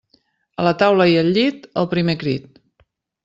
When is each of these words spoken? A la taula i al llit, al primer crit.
A 0.61 0.63
la 0.67 0.71
taula 0.83 1.07
i 1.11 1.19
al 1.23 1.29
llit, 1.37 1.69
al 1.83 1.89
primer 1.93 2.17
crit. 2.25 2.51